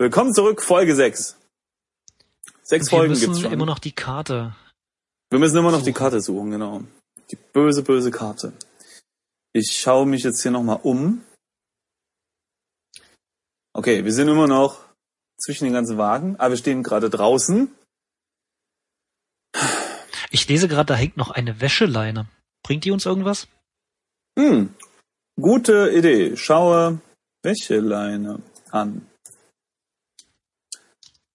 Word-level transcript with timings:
Willkommen 0.00 0.32
zurück, 0.32 0.62
Folge 0.62 0.94
6. 0.94 1.36
Sechs 2.62 2.86
Und 2.86 2.92
wir 2.92 2.98
Folgen 2.98 3.10
müssen 3.10 3.24
gibt's 3.24 3.40
schon. 3.40 3.52
immer 3.52 3.66
noch 3.66 3.80
die 3.80 3.90
Karte. 3.90 4.54
Wir 5.30 5.40
müssen 5.40 5.56
immer 5.56 5.72
noch 5.72 5.80
die 5.80 5.86
suchen. 5.86 5.94
Karte 5.94 6.20
suchen, 6.20 6.50
genau. 6.52 6.82
Die 7.32 7.36
böse, 7.52 7.82
böse 7.82 8.12
Karte. 8.12 8.52
Ich 9.52 9.72
schaue 9.80 10.06
mich 10.06 10.22
jetzt 10.22 10.40
hier 10.42 10.52
nochmal 10.52 10.78
um. 10.84 11.24
Okay, 13.72 14.04
wir 14.04 14.12
sind 14.12 14.28
immer 14.28 14.46
noch 14.46 14.84
zwischen 15.36 15.64
den 15.64 15.72
ganzen 15.72 15.98
Wagen, 15.98 16.36
aber 16.36 16.50
wir 16.50 16.56
stehen 16.58 16.84
gerade 16.84 17.10
draußen. 17.10 17.74
Ich 20.30 20.46
lese 20.46 20.68
gerade, 20.68 20.86
da 20.86 20.94
hängt 20.94 21.16
noch 21.16 21.30
eine 21.32 21.60
Wäscheleine. 21.60 22.28
Bringt 22.62 22.84
die 22.84 22.92
uns 22.92 23.04
irgendwas? 23.04 23.48
Hm, 24.38 24.74
gute 25.40 25.90
Idee. 25.90 26.36
Schaue 26.36 27.00
Wäscheleine 27.42 28.40
an. 28.70 29.08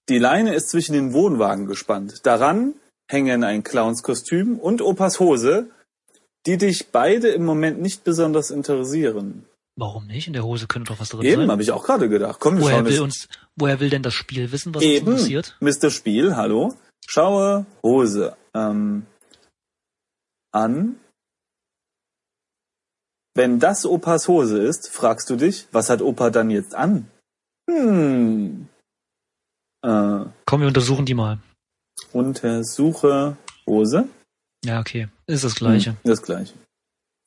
Die 0.10 0.18
Leine 0.18 0.54
ist 0.54 0.70
zwischen 0.70 0.94
den 0.94 1.14
Wohnwagen 1.14 1.66
gespannt. 1.66 2.22
Daran 2.24 2.76
hängen 3.10 3.44
ein 3.44 3.64
Clownskostüm 3.64 4.60
und 4.60 4.82
Opas 4.82 5.20
Hose, 5.20 5.70
die 6.46 6.58
dich 6.58 6.92
beide 6.92 7.30
im 7.30 7.46
Moment 7.46 7.82
nicht 7.82 8.04
besonders 8.04 8.52
interessieren. 8.52 9.46
Warum 9.76 10.06
nicht? 10.08 10.28
In 10.28 10.34
der 10.34 10.44
Hose 10.44 10.68
könnte 10.68 10.92
doch 10.94 11.00
was 11.00 11.10
drin 11.10 11.24
Eben, 11.24 11.42
sein. 11.44 11.52
habe 11.52 11.64
ich 11.64 11.72
auch 11.72 11.84
gerade 11.84 12.10
gedacht. 12.10 12.40
Komm, 12.40 12.58
wir 12.58 12.64
Woher 12.64 12.76
schauen 12.76 12.86
will 12.86 13.02
uns, 13.02 13.28
woher 13.56 13.80
will 13.80 13.90
denn 13.90 14.04
das 14.04 14.14
Spiel 14.14 14.52
wissen, 14.52 14.74
was 14.76 14.84
uns 14.84 14.92
Eben, 14.92 15.08
interessiert? 15.08 15.58
Mr. 15.62 15.90
Spiel, 15.90 16.36
hallo. 16.36 16.76
Schaue 17.08 17.66
Hose 17.82 18.36
ähm, 18.54 19.06
an. 20.52 21.00
Wenn 23.36 23.60
das 23.60 23.86
Opas 23.86 24.28
Hose 24.28 24.60
ist, 24.60 24.90
fragst 24.90 25.30
du 25.30 25.36
dich, 25.36 25.68
was 25.72 25.90
hat 25.90 26.02
Opa 26.02 26.30
dann 26.30 26.52
jetzt 26.52 26.76
an? 26.76 27.08
Hm. 27.68 28.68
Äh, 29.84 30.26
Komm, 30.46 30.62
wir 30.62 30.68
untersuchen 30.68 31.06
die 31.06 31.14
mal. 31.14 31.40
untersuche 32.14 33.38
Hose. 33.68 34.08
Ja, 34.66 34.80
okay. 34.80 35.10
Ist 35.28 35.44
das 35.44 35.56
Gleiche. 35.56 35.92
Hm, 35.92 35.98
das 36.04 36.22
gleiche. 36.22 36.54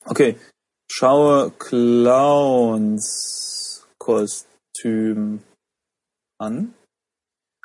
Okay. 0.05 0.37
Schaue 0.89 1.51
Clowns 2.47 3.85
Kostüm 3.99 5.43
an. 6.39 6.73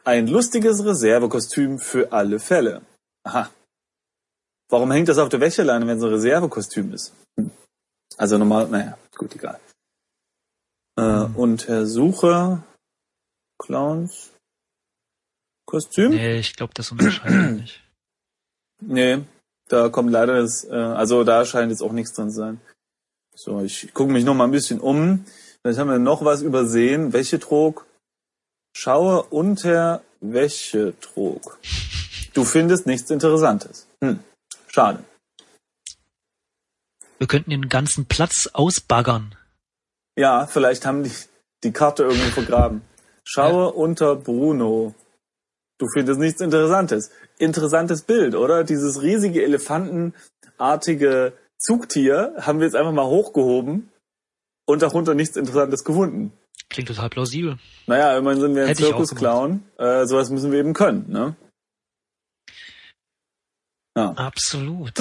Ein 0.04 0.26
lustiges 0.26 0.84
Reservekostüm 0.84 1.78
für 1.78 2.10
alle 2.12 2.40
Fälle. 2.40 2.82
Aha. 3.24 3.48
Warum 4.68 4.90
hängt 4.90 5.08
das 5.08 5.18
auf 5.18 5.28
der 5.28 5.38
Wäscheleine, 5.40 5.86
wenn 5.86 5.98
es 5.98 6.02
ein 6.02 6.10
Reservekostüm 6.10 6.92
ist? 6.92 7.12
Hm. 7.38 7.52
Also 8.16 8.36
normal, 8.38 8.66
naja, 8.68 8.98
gut, 9.16 9.34
egal. 9.36 9.60
Äh, 10.98 11.26
untersuche 11.36 12.62
Clowns 13.58 14.31
Kostüm? 15.72 16.10
Nee, 16.10 16.38
ich 16.38 16.54
glaube, 16.54 16.74
das 16.74 16.92
unterscheidet 16.92 17.60
nicht. 17.60 17.80
Nee, 18.84 19.22
da 19.68 19.90
kommt 19.90 20.10
leider 20.10 20.42
das, 20.42 20.64
äh, 20.64 20.72
also 20.74 21.22
da 21.22 21.46
scheint 21.46 21.70
jetzt 21.70 21.84
auch 21.84 21.92
nichts 21.92 22.12
drin 22.14 22.30
zu 22.30 22.36
sein. 22.36 22.60
So, 23.32 23.60
ich 23.60 23.94
gucke 23.94 24.12
mich 24.12 24.24
noch 24.24 24.34
mal 24.34 24.42
ein 24.42 24.50
bisschen 24.50 24.80
um. 24.80 25.24
Vielleicht 25.60 25.78
haben 25.78 25.88
wir 25.88 26.00
noch 26.00 26.24
was 26.24 26.42
übersehen. 26.42 27.12
Wäschetrog. 27.12 27.86
Schaue 28.76 29.22
unter 29.22 30.02
Wäschetrog. 30.20 31.60
Du 32.34 32.42
findest 32.42 32.86
nichts 32.86 33.08
Interessantes. 33.12 33.86
Hm, 34.02 34.18
schade. 34.66 35.04
Wir 37.18 37.28
könnten 37.28 37.50
den 37.50 37.68
ganzen 37.68 38.06
Platz 38.06 38.50
ausbaggern. 38.52 39.36
Ja, 40.16 40.48
vielleicht 40.48 40.84
haben 40.86 41.04
die 41.04 41.12
die 41.62 41.72
Karte 41.72 42.02
irgendwo 42.02 42.30
vergraben. 42.30 42.82
Schaue 43.22 43.72
unter 43.72 44.16
Bruno. 44.16 44.96
Du 45.82 45.88
findest 45.88 46.20
nichts 46.20 46.40
Interessantes. 46.40 47.10
Interessantes 47.38 48.02
Bild, 48.02 48.36
oder? 48.36 48.62
Dieses 48.62 49.02
riesige 49.02 49.42
elefantenartige 49.42 51.32
Zugtier 51.58 52.34
haben 52.38 52.60
wir 52.60 52.66
jetzt 52.66 52.76
einfach 52.76 52.92
mal 52.92 53.06
hochgehoben 53.06 53.90
und 54.64 54.80
darunter 54.82 55.14
nichts 55.14 55.36
Interessantes 55.36 55.82
gefunden. 55.82 56.32
Klingt 56.70 56.86
total 56.86 57.10
plausibel. 57.10 57.58
Naja, 57.88 58.16
immerhin 58.16 58.40
sind 58.40 58.54
wir 58.54 58.64
ein 58.66 58.76
Zirkusclown. 58.76 59.64
Äh, 59.76 60.06
sowas 60.06 60.30
müssen 60.30 60.52
wir 60.52 60.60
eben 60.60 60.72
können, 60.72 61.06
ne? 61.10 61.34
Ja. 63.96 64.12
Absolut. 64.12 64.92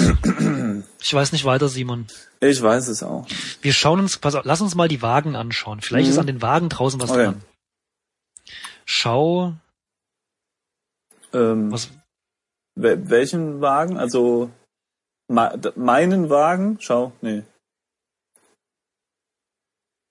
Ich 1.00 1.14
weiß 1.14 1.30
nicht 1.30 1.44
weiter, 1.44 1.68
Simon. 1.68 2.08
Ich 2.40 2.60
weiß 2.60 2.88
es 2.88 3.04
auch. 3.04 3.24
Wir 3.60 3.72
schauen 3.72 4.00
uns, 4.00 4.18
pass 4.18 4.34
auf, 4.34 4.44
lass 4.44 4.60
uns 4.60 4.74
mal 4.74 4.88
die 4.88 5.00
Wagen 5.00 5.36
anschauen. 5.36 5.80
Vielleicht 5.80 6.06
Mhm. 6.08 6.12
ist 6.12 6.18
an 6.18 6.26
den 6.26 6.42
Wagen 6.42 6.68
draußen 6.70 7.00
was 7.00 7.10
Okay. 7.10 7.26
dran. 7.26 7.42
Schau, 8.84 9.54
Ähm, 11.32 11.72
was, 11.72 11.90
wel- 12.76 13.08
welchen 13.10 13.60
Wagen? 13.60 13.96
Also 13.96 14.50
meinen 15.28 16.28
Wagen? 16.30 16.76
Schau, 16.80 17.12
nee. 17.22 17.42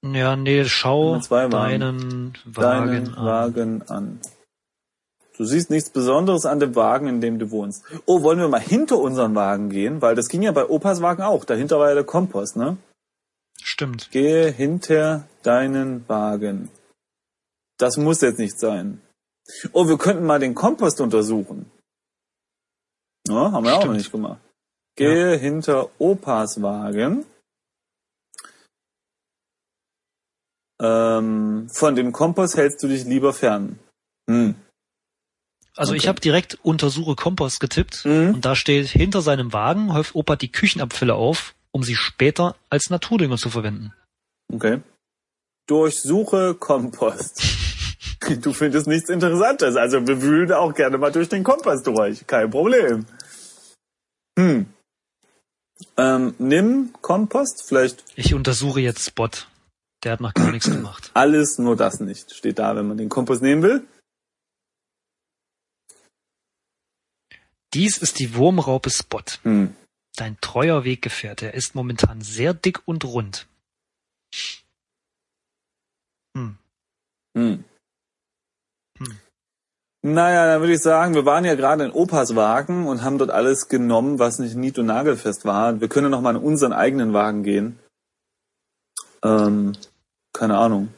ja, 0.03 0.35
nee, 0.35 0.65
schau 0.65 1.19
deinen 1.19 1.29
Wagen 1.29 2.33
deinen 2.53 3.13
an. 3.13 3.25
Wagen 3.25 3.81
an. 3.89 4.19
Du 5.37 5.45
siehst 5.45 5.69
nichts 5.69 5.89
Besonderes 5.89 6.45
an 6.45 6.59
dem 6.59 6.75
Wagen, 6.75 7.07
in 7.07 7.21
dem 7.21 7.39
du 7.39 7.49
wohnst. 7.51 7.83
Oh, 8.05 8.21
wollen 8.21 8.39
wir 8.39 8.47
mal 8.47 8.59
hinter 8.59 8.97
unseren 8.97 9.33
Wagen 9.35 9.69
gehen? 9.69 10.01
Weil 10.01 10.15
das 10.15 10.27
ging 10.27 10.41
ja 10.43 10.51
bei 10.51 10.67
Opas 10.67 11.01
Wagen 11.01 11.23
auch. 11.23 11.45
Dahinter 11.45 11.79
war 11.79 11.89
ja 11.89 11.95
der 11.95 12.03
Kompost, 12.03 12.57
ne? 12.57 12.77
Stimmt. 13.61 14.11
Gehe 14.11 14.49
hinter 14.51 15.27
deinen 15.43 16.07
Wagen. 16.09 16.69
Das 17.77 17.97
muss 17.97 18.21
jetzt 18.21 18.39
nicht 18.39 18.59
sein. 18.59 19.01
Oh, 19.73 19.87
wir 19.87 19.97
könnten 19.97 20.25
mal 20.25 20.39
den 20.39 20.55
Kompost 20.55 21.01
untersuchen. 21.01 21.69
Ja, 23.27 23.51
haben 23.51 23.65
wir 23.65 23.73
auch 23.73 23.77
noch 23.77 23.81
Stimmt. 23.83 23.97
nicht 23.97 24.11
gemacht. 24.11 24.39
Gehe 24.95 25.35
hinter 25.37 25.89
Opas 25.99 26.61
Wagen. 26.61 27.25
Ähm, 30.81 31.69
von 31.71 31.95
dem 31.95 32.11
Kompost 32.11 32.57
hältst 32.57 32.81
du 32.83 32.87
dich 32.87 33.05
lieber 33.05 33.33
fern. 33.33 33.79
Hm. 34.29 34.55
Also 35.75 35.93
ich 35.93 36.01
Okay. 36.01 36.09
habe 36.09 36.19
direkt 36.19 36.57
untersuche 36.63 37.15
Kompost 37.15 37.59
getippt 37.59 38.03
Mhm. 38.05 38.35
und 38.35 38.45
da 38.45 38.55
steht, 38.55 38.87
hinter 38.87 39.21
seinem 39.21 39.53
Wagen 39.53 39.93
häuft 39.93 40.15
Opa 40.15 40.35
die 40.35 40.51
Küchenabfälle 40.51 41.13
auf, 41.15 41.55
um 41.71 41.83
sie 41.83 41.95
später 41.95 42.55
als 42.69 42.89
Naturdünger 42.89 43.37
zu 43.37 43.49
verwenden. 43.49 43.93
Okay. 44.51 44.81
Durchsuche 45.67 46.55
Kompost. 46.55 47.41
Du 48.41 48.53
findest 48.53 48.87
nichts 48.87 49.09
Interessantes. 49.09 49.75
Also 49.75 50.05
wir 50.07 50.21
wühlen 50.21 50.51
auch 50.51 50.73
gerne 50.73 50.97
mal 50.97 51.11
durch 51.11 51.29
den 51.29 51.43
Kompost 51.43 51.87
durch. 51.87 52.25
Kein 52.27 52.49
Problem. 52.51 53.05
Hm. 54.37 54.67
Ähm, 55.97 56.35
nimm 56.37 56.93
Kompost, 57.01 57.63
vielleicht 57.67 58.03
Ich 58.15 58.33
untersuche 58.33 58.79
jetzt 58.79 59.03
Spot. 59.05 59.29
Der 60.03 60.13
hat 60.13 60.21
noch 60.21 60.33
gar 60.33 60.51
nichts 60.51 60.69
gemacht. 60.69 61.11
alles, 61.13 61.57
nur 61.57 61.75
das 61.75 61.99
nicht. 61.99 62.33
Steht 62.33 62.59
da, 62.59 62.75
wenn 62.75 62.87
man 62.87 62.97
den 62.97 63.09
Kompost 63.09 63.41
nehmen 63.41 63.63
will. 63.63 63.85
Dies 67.73 67.97
ist 67.97 68.19
die 68.19 68.35
Wurmraupe 68.35 68.89
Spot. 68.89 69.23
Hm. 69.43 69.75
Dein 70.15 70.37
treuer 70.41 70.83
Weggefährte. 70.83 71.47
Er 71.47 71.53
ist 71.53 71.73
momentan 71.73 72.21
sehr 72.21 72.53
dick 72.53 72.81
und 72.85 73.03
rund. 73.05 73.47
Hm. 76.35 76.57
Hm. 77.35 77.63
Naja, 80.03 80.47
dann 80.47 80.61
würde 80.61 80.73
ich 80.73 80.81
sagen, 80.81 81.13
wir 81.13 81.25
waren 81.25 81.45
ja 81.45 81.53
gerade 81.53 81.85
in 81.85 81.91
Opas 81.91 82.35
Wagen 82.35 82.87
und 82.87 83.03
haben 83.03 83.19
dort 83.19 83.29
alles 83.29 83.67
genommen, 83.67 84.17
was 84.17 84.39
nicht 84.39 84.55
nied- 84.55 84.79
und 84.79 84.87
nagelfest 84.87 85.45
war. 85.45 85.79
Wir 85.79 85.89
können 85.89 86.09
noch 86.09 86.21
mal 86.21 86.35
in 86.35 86.41
unseren 86.41 86.73
eigenen 86.73 87.13
Wagen 87.13 87.43
gehen. 87.43 87.77
Ähm, 89.23 89.73
keine 90.33 90.57
Ahnung. 90.57 90.91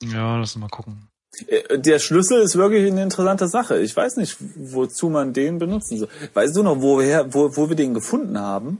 Ja, 0.00 0.36
lass 0.36 0.54
uns 0.54 0.60
mal 0.60 0.68
gucken. 0.68 1.08
Äh, 1.48 1.80
Der 1.80 1.98
Schlüssel 1.98 2.40
ist 2.40 2.54
wirklich 2.54 2.88
eine 2.88 3.02
interessante 3.02 3.48
Sache. 3.48 3.78
Ich 3.80 3.96
weiß 3.96 4.16
nicht, 4.16 4.36
wozu 4.38 5.08
man 5.08 5.32
den 5.32 5.58
benutzen 5.58 5.98
soll. 5.98 6.08
Weißt 6.34 6.54
du 6.54 6.62
noch, 6.62 6.80
woher, 6.80 7.34
wo, 7.34 7.56
wo 7.56 7.68
wir 7.68 7.74
den 7.76 7.94
gefunden 7.94 8.38
haben? 8.38 8.78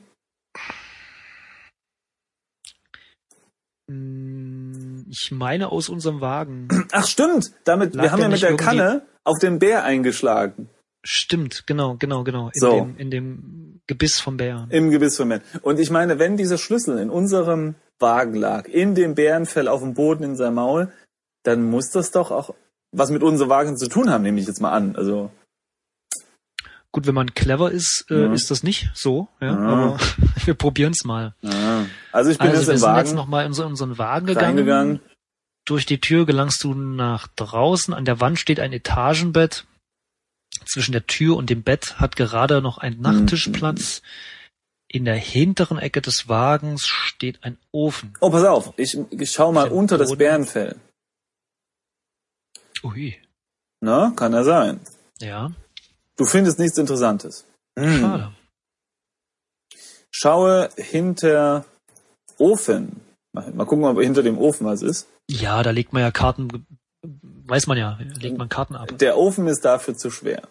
Hm, 3.91 5.07
Ich 5.11 5.33
meine 5.33 5.71
aus 5.73 5.89
unserem 5.89 6.21
Wagen. 6.21 6.69
Ach 6.93 7.07
stimmt, 7.07 7.53
damit 7.65 7.95
Lag 7.95 8.05
wir 8.05 8.13
haben 8.13 8.21
ja 8.21 8.29
mit 8.29 8.33
nicht 8.41 8.45
der 8.45 8.57
Kanne 8.57 9.03
auf 9.27 9.39
den 9.39 9.59
Bär 9.59 9.85
eingeschlagen 9.85 10.69
Stimmt, 11.09 11.67
genau, 11.69 11.95
genau, 11.99 12.25
genau. 12.25 12.47
In, 12.53 12.61
So. 12.61 12.73
dem, 12.81 12.97
in 12.97 13.11
dem 13.13 13.81
Gebiss 13.87 14.19
vom 14.19 14.37
Bären. 14.39 14.69
im 14.71 14.91
Gebiss 14.91 15.17
von 15.17 15.29
Bären. 15.29 15.43
Und 15.63 15.79
ich 15.79 15.91
meine, 15.91 16.19
wenn 16.19 16.37
dieser 16.37 16.59
Schlüssel 16.59 16.99
in 16.99 17.11
unserem 17.11 17.77
Wagen 18.01 18.35
lag, 18.35 18.67
in 18.67 18.95
dem 18.97 19.15
Bärenfell 19.15 19.69
auf 19.69 19.83
dem 19.83 19.95
Boden 19.95 20.25
in 20.25 20.37
seinem 20.37 20.55
Maul, 20.55 20.93
dann 21.45 21.63
muss 21.71 21.91
das 21.91 22.11
doch 22.11 22.33
auch 22.33 22.55
was 22.91 23.11
mit 23.11 23.23
unserem 23.23 23.51
Wagen 23.51 23.77
zu 23.77 23.89
tun 23.89 24.11
haben, 24.11 24.23
nehme 24.23 24.41
ich 24.41 24.47
jetzt 24.49 24.61
mal 24.61 24.73
an. 24.73 24.97
Also 24.97 25.31
Gut, 26.93 27.07
wenn 27.07 27.15
man 27.15 27.35
clever 27.35 27.71
ist, 27.71 28.07
äh, 28.11 28.23
Ja. 28.25 28.33
ist 28.33 28.51
das 28.51 28.63
nicht 28.63 28.91
so, 28.95 29.29
ja, 29.41 29.49
Ja. 29.49 29.59
aber 29.59 29.99
wir 30.45 30.55
probieren's 30.55 31.05
mal. 31.05 31.35
ja. 31.43 31.87
also 32.11 32.31
ich 32.31 32.39
bin 32.39 32.49
Also 32.49 32.59
jetzt 32.61 32.67
wir 32.69 32.73
im 32.75 32.79
sind 32.81 32.89
Wagen 32.89 32.99
jetzt 33.07 33.15
nochmal 33.15 33.47
in 33.47 33.53
so 33.53 33.65
unseren 33.67 33.97
Wagen 33.99 34.27
gegangen. 34.27 35.01
Durch 35.67 35.85
die 35.85 36.01
Tür 36.01 36.25
gelangst 36.27 36.63
du 36.65 36.73
nach 36.75 37.27
draußen. 37.29 37.93
An 37.93 38.05
der 38.07 38.21
Wand 38.21 38.39
steht 38.39 38.61
ein 38.61 38.73
Etagenbett. 38.73 39.67
Zwischen 40.65 40.93
der 40.93 41.07
Tür 41.07 41.37
und 41.37 41.51
dem 41.51 41.63
Bett 41.63 41.99
hat 42.01 42.17
gerade 42.17 42.63
noch 42.63 42.79
ein 42.79 43.01
Nachttisch 43.01 43.49
Mhm. 43.49 43.53
Platz. 43.53 44.01
In 44.89 45.05
der 45.05 45.17
hinteren 45.17 45.79
Ecke 45.79 46.01
des 46.01 46.29
Wagens 46.29 46.87
steht 46.87 47.43
ein 47.43 47.59
Ofen. 47.73 48.15
Oh, 48.21 48.31
pass 48.31 48.45
auf, 48.45 48.73
ich, 48.77 48.97
ich 49.11 49.33
schau 49.33 49.53
mal 49.53 49.69
unter 49.71 49.99
das. 49.99 50.17
Bärenfell. 50.17 50.77
Ui. 52.83 53.21
Na, 53.81 54.13
kann 54.17 54.33
ja 54.33 54.45
sein. 54.45 54.81
Ja, 55.21 55.51
Du 56.17 56.25
findest 56.25 56.59
nichts 56.59 56.79
Interessantes. 56.79 57.45
Hm. 57.79 58.01
schade. 58.01 58.33
Schaue 60.11 60.71
hinter 60.79 61.67
Ofen. 62.39 63.03
Mal 63.37 63.53
mal 63.53 63.67
gucken, 63.67 63.85
ob 63.85 64.01
hinter 64.01 64.23
dem 64.23 64.39
Ofen 64.39 64.67
was 64.67 64.81
ist. 64.81 65.09
Ja, 65.29 65.63
da 65.63 65.71
legt 65.71 65.93
man 65.93 66.01
ja 66.01 66.11
Karten, 66.11 66.67
weiß 67.03 67.67
man 67.67 67.77
ja, 67.77 67.99
legt 68.19 68.39
man 68.39 68.49
Karten 68.49 68.75
ab. 68.75 68.97
Der 68.97 69.19
Ofen 69.19 69.47
ist 69.47 69.63
dafür 69.63 69.95
zu 69.95 70.11
schwer. 70.11 70.49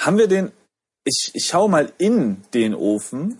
Haben 0.00 0.18
wir 0.18 0.26
den, 0.26 0.50
ich, 1.04 1.30
ich 1.34 1.44
schau 1.44 1.68
mal 1.68 1.92
in 1.98 2.42
den 2.52 2.74
Ofen. 2.74 3.38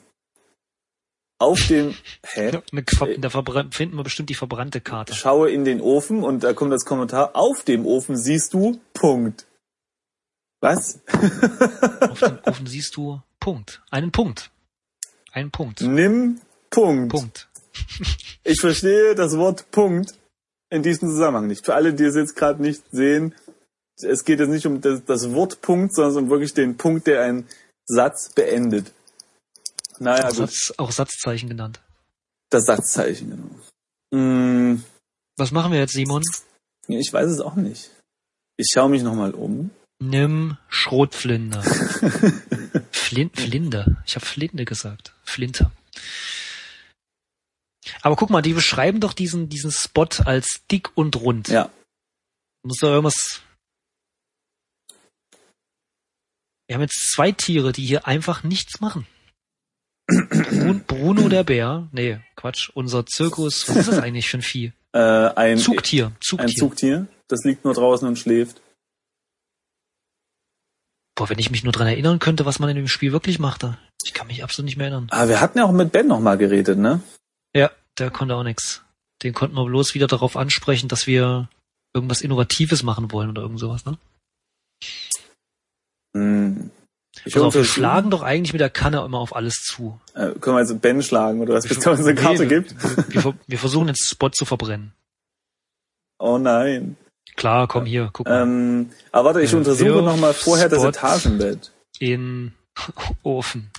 Auf 1.40 1.66
dem, 1.66 1.96
hä? 2.22 2.60
Der 3.16 3.30
Verbra 3.30 3.66
finden 3.72 3.96
wir 3.96 4.04
bestimmt 4.04 4.30
die 4.30 4.36
verbrannte 4.36 4.80
Karte. 4.80 5.14
Schaue 5.14 5.50
in 5.50 5.64
den 5.64 5.80
Ofen 5.80 6.22
und 6.22 6.44
da 6.44 6.54
kommt 6.54 6.72
das 6.72 6.84
Kommentar. 6.84 7.34
Auf 7.34 7.64
dem 7.64 7.84
Ofen 7.84 8.16
siehst 8.16 8.54
du 8.54 8.80
Punkt. 8.92 9.46
Was? 10.60 11.00
Auf 12.08 12.20
dem 12.20 12.38
Ofen 12.46 12.66
siehst 12.66 12.96
du 12.96 13.20
Punkt. 13.40 13.82
Einen 13.90 14.12
Punkt. 14.12 14.52
Einen 15.32 15.50
Punkt. 15.50 15.80
Nimm 15.80 16.40
Punkt. 16.70 17.12
Punkt. 17.12 17.48
Ich 18.46 18.60
verstehe 18.60 19.14
das 19.14 19.38
Wort 19.38 19.70
Punkt 19.70 20.12
in 20.68 20.82
diesem 20.82 21.08
Zusammenhang 21.08 21.46
nicht. 21.46 21.64
Für 21.64 21.74
alle, 21.74 21.94
die 21.94 22.04
es 22.04 22.14
jetzt 22.14 22.36
gerade 22.36 22.60
nicht 22.60 22.82
sehen, 22.92 23.34
es 24.02 24.24
geht 24.24 24.38
jetzt 24.38 24.50
nicht 24.50 24.66
um 24.66 24.82
das, 24.82 25.02
das 25.06 25.32
Wort 25.32 25.62
Punkt, 25.62 25.94
sondern 25.94 26.24
um 26.24 26.30
wirklich 26.30 26.52
den 26.52 26.76
Punkt, 26.76 27.06
der 27.06 27.22
einen 27.22 27.48
Satz 27.86 28.28
beendet. 28.34 28.92
Naja, 29.98 30.24
Auch, 30.24 30.28
gut, 30.28 30.36
Satz, 30.36 30.74
auch 30.76 30.92
Satzzeichen 30.92 31.48
genannt. 31.48 31.80
das 32.50 32.66
Satzzeichen, 32.66 33.30
genau. 33.30 34.20
Mm, 34.22 34.82
Was 35.38 35.50
machen 35.50 35.72
wir 35.72 35.78
jetzt, 35.78 35.92
Simon? 35.94 36.22
ich 36.88 37.12
weiß 37.12 37.30
es 37.30 37.40
auch 37.40 37.54
nicht. 37.54 37.90
Ich 38.58 38.68
schaue 38.74 38.90
mich 38.90 39.02
nochmal 39.02 39.32
um. 39.32 39.70
Nimm 40.00 40.58
Schrotflinte. 40.68 41.62
Flin 42.90 43.30
Flinte. 43.30 43.96
Ich 44.04 44.16
habe 44.16 44.26
Flinte 44.26 44.64
gesagt. 44.66 45.14
Flinte. 45.24 45.70
Aber 48.02 48.16
guck 48.16 48.30
mal, 48.30 48.42
die 48.42 48.52
beschreiben 48.52 49.00
doch 49.00 49.12
diesen, 49.12 49.48
diesen 49.48 49.70
Spot 49.70 50.06
als 50.24 50.62
dick 50.70 50.96
und 50.96 51.16
rund. 51.16 51.48
Ja, 51.48 51.70
Muss 52.62 52.78
doch 52.78 52.88
irgendwas. 52.88 53.42
Wir 56.66 56.74
haben 56.76 56.82
jetzt 56.82 57.12
zwei 57.12 57.32
Tiere, 57.32 57.72
die 57.72 57.84
hier 57.84 58.06
einfach 58.06 58.42
nichts 58.42 58.80
machen. 58.80 59.06
Brun- 60.08 60.84
Bruno 60.86 61.28
der 61.28 61.44
Bär. 61.44 61.88
Nee, 61.92 62.20
Quatsch. 62.36 62.70
Unser 62.74 63.06
Zirkus. 63.06 63.68
Was 63.68 63.76
ist 63.76 63.88
das 63.88 63.98
eigentlich 63.98 64.28
für 64.28 64.38
ein 64.38 64.42
Vieh? 64.42 64.72
äh, 64.92 64.98
ein, 64.98 65.58
Zugtier. 65.58 66.06
ein 66.08 66.16
Zugtier. 66.20 66.56
Zugtier. 66.56 67.06
Das 67.28 67.42
liegt 67.44 67.64
nur 67.64 67.74
draußen 67.74 68.06
und 68.06 68.18
schläft. 68.18 68.60
Boah, 71.16 71.28
wenn 71.28 71.38
ich 71.38 71.50
mich 71.50 71.64
nur 71.64 71.72
dran 71.72 71.86
erinnern 71.86 72.18
könnte, 72.18 72.44
was 72.44 72.58
man 72.58 72.68
in 72.70 72.76
dem 72.76 72.88
Spiel 72.88 73.12
wirklich 73.12 73.38
machte. 73.38 73.78
Ich 74.04 74.14
kann 74.14 74.26
mich 74.26 74.42
absolut 74.42 74.66
nicht 74.66 74.76
mehr 74.76 74.88
erinnern. 74.88 75.08
Ah, 75.10 75.28
wir 75.28 75.40
hatten 75.40 75.58
ja 75.58 75.64
auch 75.64 75.72
mit 75.72 75.92
Ben 75.92 76.06
nochmal 76.06 76.36
geredet, 76.38 76.78
ne? 76.78 77.00
Der 77.98 78.10
konnte 78.10 78.34
auch 78.34 78.42
nix. 78.42 78.82
Den 79.22 79.32
konnten 79.34 79.56
wir 79.56 79.64
bloß 79.64 79.94
wieder 79.94 80.06
darauf 80.06 80.36
ansprechen, 80.36 80.88
dass 80.88 81.06
wir 81.06 81.48
irgendwas 81.94 82.20
Innovatives 82.20 82.82
machen 82.82 83.12
wollen 83.12 83.30
oder 83.30 83.42
irgend 83.42 83.60
sowas, 83.60 83.84
ne? 83.84 83.96
Hm. 86.16 86.70
Ich 87.24 87.36
Also 87.36 87.54
wir 87.54 87.64
schlagen 87.64 88.10
doch 88.10 88.22
eigentlich 88.22 88.52
mit 88.52 88.60
der 88.60 88.70
Kanne 88.70 89.02
immer 89.04 89.18
auf 89.18 89.34
alles 89.36 89.54
zu. 89.62 90.00
Äh, 90.14 90.32
können 90.40 90.56
wir 90.56 90.60
jetzt 90.60 90.80
Ben 90.82 91.02
schlagen 91.02 91.40
oder 91.40 91.54
was, 91.54 91.66
bis 91.66 91.78
da 91.78 91.92
uns 91.92 92.00
eine 92.00 92.14
Nee, 92.14 92.20
Karte 92.20 92.40
wir, 92.40 92.46
gibt? 92.48 92.74
Wir, 92.82 93.14
wir, 93.14 93.22
ver- 93.22 93.34
wir 93.46 93.58
versuchen 93.58 93.88
jetzt 93.88 94.08
Spot 94.08 94.30
zu 94.30 94.44
verbrennen. 94.44 94.92
Oh 96.18 96.38
nein. 96.38 96.96
Klar, 97.36 97.66
komm 97.68 97.86
hier, 97.86 98.10
guck 98.12 98.26
mal. 98.26 98.42
Ähm, 98.42 98.90
aber 99.12 99.26
warte, 99.26 99.42
ich 99.42 99.52
Äh, 99.52 99.56
untersuche 99.56 100.02
nochmal 100.02 100.34
vorher 100.34 100.68
das 100.68 100.80
Spot. 100.80 100.88
Etagenbett. 100.88 101.72
In 102.00 102.52
Ofen. 103.22 103.70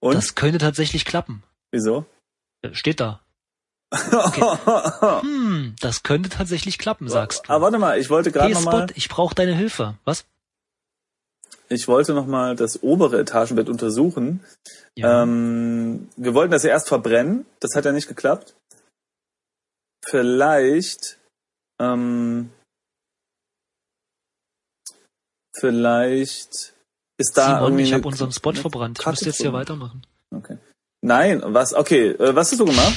Und? 0.00 0.14
Das 0.14 0.34
könnte 0.34 0.58
tatsächlich 0.58 1.04
klappen. 1.04 1.42
Wieso? 1.70 2.04
Äh, 2.62 2.74
Steht 2.74 3.00
da. 3.00 3.20
Hm, 5.20 5.76
das 5.80 6.02
könnte 6.02 6.28
tatsächlich 6.28 6.78
klappen, 6.78 7.08
sagst 7.08 7.46
du. 7.46 7.52
Aber 7.52 7.66
warte 7.66 7.78
mal, 7.78 7.98
ich 7.98 8.10
wollte 8.10 8.32
gerade 8.32 8.46
hey 8.46 8.54
noch 8.54 8.62
Spot, 8.62 8.70
mal, 8.70 8.86
ich 8.94 9.08
brauche 9.08 9.34
deine 9.34 9.54
Hilfe. 9.54 9.94
Was? 10.04 10.24
ich 11.68 11.88
wollte 11.88 12.14
noch 12.14 12.26
mal 12.26 12.56
das 12.56 12.82
obere 12.82 13.20
Etagenbett 13.20 13.68
untersuchen. 13.68 14.44
Ja. 14.96 15.22
Ähm, 15.22 16.08
wir 16.16 16.34
wollten 16.34 16.52
das 16.52 16.62
ja 16.62 16.70
erst 16.70 16.88
verbrennen. 16.88 17.46
Das 17.60 17.74
hat 17.74 17.84
ja 17.84 17.92
nicht 17.92 18.08
geklappt. 18.08 18.54
Vielleicht, 20.04 21.18
ähm, 21.80 22.50
vielleicht 25.56 26.73
ist 27.16 27.36
da 27.36 27.46
Simon, 27.46 27.62
irgendwie 27.64 27.82
ich 27.84 27.92
habe 27.92 28.06
unseren 28.08 28.32
Spot 28.32 28.50
eine 28.50 28.60
verbrannt. 28.60 28.98
Ich 29.00 29.06
müsste 29.06 29.26
jetzt 29.26 29.40
hier 29.40 29.52
weitermachen. 29.52 30.06
Okay. 30.30 30.58
Nein, 31.00 31.42
was? 31.44 31.74
Okay, 31.74 32.08
äh, 32.10 32.34
was 32.34 32.50
hast 32.50 32.60
du 32.60 32.64
gemacht? 32.64 32.94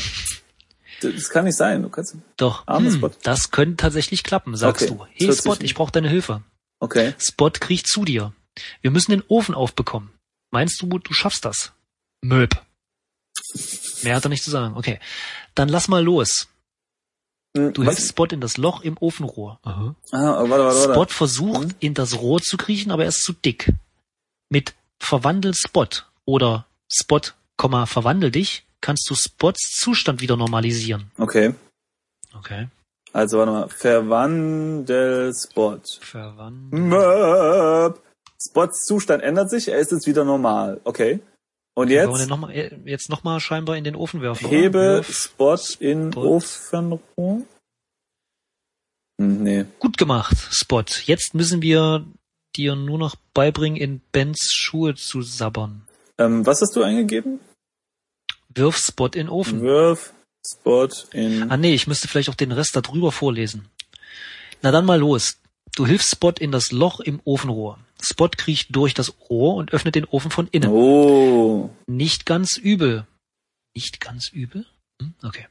Das 1.02 1.30
kann 1.30 1.46
nicht 1.46 1.56
sein. 1.58 1.84
Du 1.84 1.90
kannst. 1.90 2.16
Doch, 2.38 2.66
hm, 2.68 2.92
Spot. 2.92 3.12
das 3.24 3.52
könnte 3.52 3.78
tatsächlich 3.78 4.24
klappen, 4.24 4.56
sagst 4.56 4.84
Okay, 4.90 4.92
du. 4.98 5.06
Hey 5.28 5.34
Spot, 5.36 5.56
ich 5.60 5.76
brauche 5.76 5.92
deine 5.92 6.10
Hilfe. 6.10 6.42
Okay. 6.80 7.14
Spot 7.20 7.52
kriecht 7.52 7.88
zu 7.88 8.04
dir. 8.06 8.34
Wir 8.82 8.90
müssen 8.92 9.12
den 9.12 9.24
Ofen 9.28 9.54
aufbekommen. 9.54 10.12
Meinst 10.52 10.82
du, 10.82 10.88
du 10.98 11.14
schaffst 11.14 11.46
das? 11.46 11.74
Möb. 12.24 12.60
Mehr 14.04 14.16
hat 14.16 14.26
er 14.26 14.30
nicht 14.30 14.44
zu 14.44 14.50
sagen. 14.50 14.76
Okay. 14.76 15.00
Dann 15.54 15.70
lass 15.70 15.88
mal 15.88 16.04
los. 16.04 16.48
Hm, 17.56 17.74
Du 17.74 17.86
was? 17.86 17.96
hilfst 17.98 18.10
Spot 18.10 18.26
in 18.26 18.42
das 18.42 18.58
Loch 18.58 18.82
im 18.82 18.98
Ofenrohr. 18.98 19.60
Ah, 19.64 19.94
warte, 20.12 20.50
warte, 20.50 20.64
warte. 20.64 20.94
Spot 20.94 21.06
versucht, 21.08 21.68
Mhm. 21.68 21.76
in 21.80 21.94
das 21.94 22.18
Rohr 22.18 22.42
zu 22.42 22.58
kriechen, 22.58 22.92
aber 22.92 23.04
er 23.04 23.10
ist 23.10 23.22
zu 23.24 23.34
dick. 23.34 23.72
Mit 24.50 24.74
Verwandel 25.00 25.54
Spot 25.54 25.88
oder 26.26 26.66
Spot, 26.92 27.22
verwandel 27.58 28.32
dich, 28.32 28.66
kannst 28.82 29.10
du 29.10 29.16
Spots 29.16 29.76
Zustand 29.80 30.22
wieder 30.22 30.38
normalisieren. 30.38 31.12
Okay. 31.18 31.54
Okay. 32.38 32.68
Also 33.14 33.40
warte 33.40 33.52
mal. 33.52 33.70
Verwandel 33.70 35.34
Spot. 35.34 35.82
Verwandel. 36.00 36.80
Möp. 36.80 38.02
Spots 38.40 38.86
Zustand 38.86 39.24
ändert 39.24 39.50
sich, 39.50 39.68
er 39.68 39.80
ist 39.80 39.92
jetzt 39.92 40.06
wieder 40.08 40.24
normal. 40.24 40.80
Okay. 40.84 41.20
Und 41.74 41.90
den 41.90 42.10
jetzt 42.10 42.28
noch 42.28 42.38
mal, 42.38 42.52
äh, 42.52 42.76
jetzt 42.86 43.10
nochmal 43.10 43.40
scheinbar 43.40 43.78
in 43.78 43.84
den 43.84 43.96
Ofen 43.96 44.22
werfen. 44.22 44.48
hebe. 44.48 45.04
Spot 45.08 45.58
in 45.80 46.12
Spot. 46.12 46.22
Ofenrohr. 46.22 47.42
Hm, 49.20 49.44
nee. 49.44 49.66
Gut 49.80 49.98
gemacht, 49.98 50.36
Spot. 50.52 50.84
Jetzt 51.06 51.34
müssen 51.34 51.62
wir 51.62 52.06
dir 52.58 52.76
nur 52.76 52.98
noch 52.98 53.16
beibringen, 53.34 53.78
in 53.80 54.02
Bens 54.12 54.50
Schuhe 54.52 54.96
zu 54.96 55.22
sabbern. 55.22 55.84
Ähm, 56.18 56.46
was 56.46 56.62
hast 56.62 56.76
du 56.76 56.84
eingegeben? 56.84 57.40
Wirf 58.50 58.78
Spot 58.78 59.08
in 59.08 59.30
Ofen. 59.30 59.62
Wirf 59.62 60.14
Spot 60.46 60.90
in. 61.14 61.52
Ah 61.52 61.58
nee, 61.58 61.74
ich 61.74 61.88
müsste 61.88 62.08
vielleicht 62.08 62.30
auch 62.30 62.36
den 62.36 62.52
Rest 62.52 62.76
da 62.76 62.82
drüber 62.82 63.12
vorlesen. 63.12 63.68
Na 64.62 64.72
dann 64.72 64.86
mal 64.86 65.00
los. 65.00 65.38
Du 65.76 65.86
hilfst 65.86 66.10
Spot 66.10 66.32
in 66.40 66.52
das 66.52 66.72
Loch 66.72 67.00
im 67.00 67.22
Ofenrohr. 67.24 67.78
Spot 68.02 68.30
kriecht 68.30 68.76
durch 68.76 68.94
das 68.94 69.14
Rohr 69.30 69.56
und 69.56 69.74
öffnet 69.74 69.96
den 69.96 70.06
Ofen 70.06 70.32
von 70.32 70.48
innen. 70.48 70.72
Oh. 70.72 71.70
Nicht 71.86 72.26
ganz 72.26 72.58
übel. 72.58 73.06
Nicht 73.76 74.02
ganz 74.02 74.30
übel? 74.32 74.66
Hm, 75.00 75.14
Okay. 75.24 75.46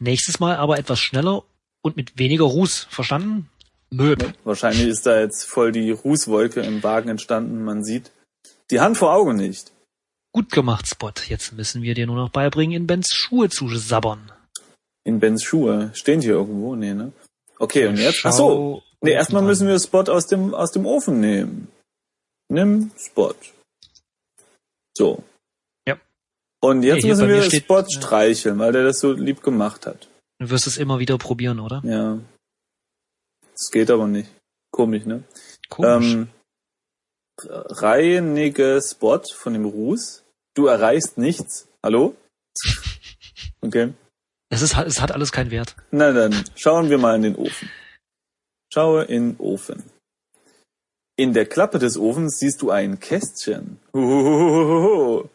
Nächstes 0.00 0.40
Mal 0.40 0.56
aber 0.56 0.78
etwas 0.78 0.98
schneller 0.98 1.44
und 1.82 1.96
mit 1.96 2.18
weniger 2.18 2.44
Ruß. 2.44 2.88
Verstanden? 2.90 3.48
Möb. 3.90 4.34
Wahrscheinlich 4.44 4.86
ist 4.86 5.06
da 5.06 5.20
jetzt 5.20 5.44
voll 5.44 5.72
die 5.72 5.90
Rußwolke 5.90 6.60
im 6.60 6.82
Wagen 6.82 7.08
entstanden. 7.08 7.64
Man 7.64 7.84
sieht 7.84 8.10
die 8.70 8.80
Hand 8.80 8.98
vor 8.98 9.12
Augen 9.12 9.36
nicht. 9.36 9.72
Gut 10.32 10.50
gemacht, 10.50 10.86
Spot. 10.86 11.12
Jetzt 11.26 11.52
müssen 11.52 11.82
wir 11.82 11.94
dir 11.94 12.06
nur 12.06 12.16
noch 12.16 12.28
beibringen, 12.30 12.76
in 12.76 12.86
Bens 12.86 13.08
Schuhe 13.12 13.48
zu 13.48 13.68
sabbern. 13.76 14.30
In 15.04 15.20
Bens 15.20 15.42
Schuhe. 15.42 15.90
Stehen 15.94 16.20
die 16.20 16.26
hier 16.26 16.36
irgendwo? 16.36 16.76
Nee, 16.76 16.92
ne? 16.92 17.12
Okay, 17.58 17.86
und 17.86 17.96
jetzt? 17.96 18.20
Ach 18.24 18.32
so. 18.32 18.82
Nee, 19.00 19.12
erstmal 19.12 19.42
müssen 19.42 19.66
wir 19.66 19.78
Spot 19.78 20.02
aus 20.02 20.26
dem, 20.26 20.54
aus 20.54 20.72
dem 20.72 20.84
Ofen 20.84 21.20
nehmen. 21.20 21.68
Nimm 22.48 22.90
Spot. 22.98 23.34
So. 24.96 25.22
Ja. 25.86 25.96
Und 26.60 26.82
jetzt 26.82 27.04
Nee, 27.04 27.10
müssen 27.10 27.28
wir 27.28 27.50
Spot 27.50 27.84
streicheln, 27.88 28.58
weil 28.58 28.72
der 28.72 28.84
das 28.84 28.98
so 29.00 29.12
lieb 29.12 29.42
gemacht 29.42 29.86
hat. 29.86 30.08
Du 30.40 30.50
wirst 30.50 30.66
es 30.66 30.76
immer 30.76 30.98
wieder 30.98 31.16
probieren, 31.16 31.60
oder? 31.60 31.80
Ja. 31.84 32.18
Das 33.58 33.70
geht 33.72 33.90
aber 33.90 34.06
nicht. 34.06 34.30
Komisch, 34.70 35.04
ne? 35.04 35.24
Komisch. 35.68 36.12
Ähm, 36.12 36.28
reinige 37.42 38.80
Spot 38.82 39.22
von 39.34 39.52
dem 39.52 39.64
Ruß. 39.64 40.24
Du 40.54 40.66
erreichst 40.66 41.18
nichts. 41.18 41.68
Hallo? 41.82 42.16
Okay. 43.60 43.92
Es, 44.50 44.62
ist, 44.62 44.76
es 44.78 45.00
hat 45.00 45.12
alles 45.12 45.32
keinen 45.32 45.50
Wert. 45.50 45.74
Na 45.90 46.12
dann, 46.12 46.44
schauen 46.54 46.90
wir 46.90 46.98
mal 46.98 47.16
in 47.16 47.22
den 47.22 47.36
Ofen. 47.36 47.68
Schaue 48.72 49.04
in 49.04 49.36
Ofen. 49.38 49.82
In 51.16 51.32
der 51.32 51.46
Klappe 51.46 51.80
des 51.80 51.98
Ofens 51.98 52.38
siehst 52.38 52.62
du 52.62 52.70
ein 52.70 53.00
Kästchen. 53.00 53.80
Huhuhuhuhu. 53.92 55.28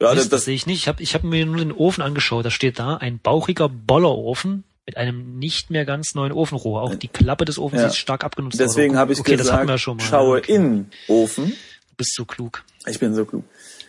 Ja, 0.00 0.10
Mist, 0.10 0.16
das, 0.16 0.16
das 0.16 0.28
das, 0.28 0.44
sehe 0.44 0.54
ich 0.54 0.66
nicht. 0.66 0.82
Ich 0.82 0.88
habe 0.88 1.02
ich 1.02 1.14
hab 1.14 1.24
mir 1.24 1.46
nur 1.46 1.56
den 1.56 1.72
Ofen 1.72 2.02
angeschaut. 2.02 2.44
Da 2.44 2.50
steht 2.50 2.78
da 2.78 2.96
ein 2.96 3.18
bauchiger 3.18 3.70
Bollerofen 3.70 4.64
mit 4.86 4.96
einem 4.96 5.38
nicht 5.38 5.70
mehr 5.70 5.84
ganz 5.84 6.14
neuen 6.14 6.32
Ofenrohr. 6.32 6.82
Auch 6.82 6.94
die 6.94 7.08
Klappe 7.08 7.44
des 7.44 7.58
Ofens 7.58 7.80
Ja. 7.82 7.86
ist 7.88 7.96
stark 7.96 8.22
abgenutzt. 8.24 8.58
deswegen 8.60 8.92
worden. 8.94 8.98
habe 9.00 9.12
ich 9.14 9.20
okay, 9.20 9.36
das 9.36 9.46
gesagt, 9.46 9.68
wir 9.68 9.78
schon 9.78 9.96
mal. 9.96 10.02
schaue 10.04 10.38
Okay. 10.38 10.54
in 10.54 10.90
Ofen. 11.08 11.46
Du 11.50 11.94
bist 11.96 12.14
so 12.14 12.24
klug. 12.24 12.64
Ich 12.86 12.98
bin 12.98 13.14
so 13.14 13.24
klug. 13.24 13.44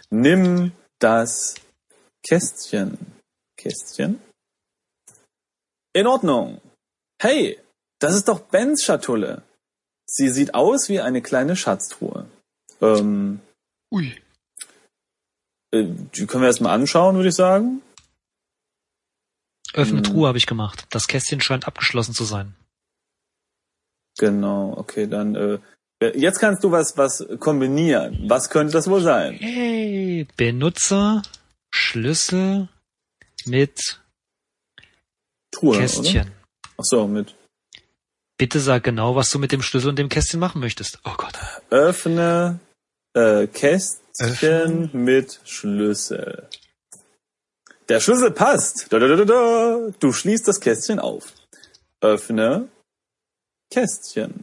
Nimm 0.10 0.72
das 1.00 1.56
Kästchen. 2.28 2.98
Kästchen? 3.58 4.20
In 5.94 6.08
Ordnung. 6.08 6.62
Hey, 7.22 7.60
das 8.00 8.16
ist 8.16 8.28
doch 8.28 8.40
Bens 8.42 8.84
Schatulle. 8.84 9.42
Sie 10.08 10.30
sieht 10.30 10.54
aus 10.54 10.88
wie 10.90 11.00
eine 11.02 11.22
kleine 11.22 11.56
Schatztruhe. 11.56 12.28
Ähm, 12.82 13.40
Ui. 13.92 14.16
äh, 15.72 15.84
die 16.16 16.26
können 16.28 16.44
wir 16.44 16.48
erstmal 16.48 16.74
anschauen, 16.76 17.16
würde 17.16 17.30
ich 17.30 17.36
sagen. 17.36 17.82
Öffne 19.76 19.98
Hm. 19.98 20.04
Truhe 20.04 20.28
habe 20.28 20.38
ich 20.38 20.46
gemacht. 20.48 20.86
Das 20.90 21.08
Kästchen 21.08 21.42
scheint 21.42 21.68
abgeschlossen 21.68 22.14
zu 22.14 22.24
sein. 22.24 22.56
Genau, 24.18 24.74
okay, 24.78 25.08
dann 25.08 25.36
äh, 25.36 25.60
jetzt 26.18 26.40
kannst 26.40 26.64
du 26.64 26.72
was 26.72 26.98
was 26.98 27.26
kombinieren. 27.40 28.30
Was 28.30 28.50
könnte 28.50 28.74
das 28.74 28.88
wohl 28.90 29.02
sein? 29.02 29.34
Hey, 29.36 30.26
Benutzer, 30.38 31.22
Schlüssel 31.74 32.70
mit 33.46 34.00
Truhe, 35.52 35.78
Kästchen. 35.78 36.22
oder? 36.28 36.32
Ach 36.78 36.84
so, 36.84 37.08
mit 37.08 37.36
Bitte 38.38 38.60
sag 38.60 38.84
genau, 38.84 39.16
was 39.16 39.30
du 39.30 39.40
mit 39.40 39.52
dem 39.54 39.62
Schlüssel 39.62 39.90
und 39.90 40.00
dem 40.00 40.10
Kästchen 40.10 40.40
machen 40.40 40.60
möchtest. 40.60 41.00
Oh 41.06 41.14
Gott. 41.18 41.38
öffne 41.70 42.60
äh, 43.14 43.48
Kästchen 43.48 44.02
Öffnen. 44.20 44.90
mit 44.94 45.40
Schlüssel. 45.46 46.48
Der 47.90 48.00
Schlüssel 48.00 48.32
passt. 48.32 48.88
Da, 48.90 49.00
da, 49.00 49.16
da. 49.26 49.80
Du 50.00 50.12
schließt 50.14 50.48
das 50.48 50.60
Kästchen 50.60 51.00
auf. 51.00 51.34
Öffne 52.02 52.68
Kästchen. 53.72 54.42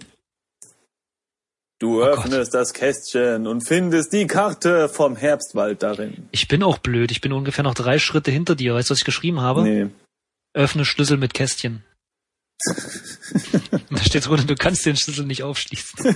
Du 1.78 2.00
Oh 2.00 2.04
Gott. 2.04 2.18
öffnest 2.18 2.54
das 2.54 2.72
Kästchen 2.72 3.46
und 3.48 3.66
findest 3.66 4.12
die 4.12 4.26
Karte 4.28 4.88
vom 4.88 5.16
Herbstwald 5.16 5.82
darin. 5.82 6.28
Ich 6.30 6.46
bin 6.46 6.62
auch 6.62 6.78
blöd. 6.78 7.10
Ich 7.10 7.20
bin 7.20 7.32
ungefähr 7.32 7.64
noch 7.64 7.74
drei 7.74 7.98
Schritte 7.98 8.30
hinter 8.30 8.54
dir. 8.54 8.74
Weißt 8.74 8.90
du, 8.90 8.92
was 8.92 8.98
ich 9.00 9.04
geschrieben 9.04 9.40
habe? 9.40 9.62
Nee. 9.62 9.88
Öffne 10.54 10.84
Schlüssel 10.84 11.16
mit 11.16 11.34
Kästchen. 11.34 11.82
Da 13.90 13.98
steht 14.04 14.26
drunter, 14.26 14.44
du 14.44 14.54
kannst 14.56 14.84
den 14.86 14.96
Schlüssel 14.96 15.24
nicht 15.26 15.42
aufschließen. 15.42 15.98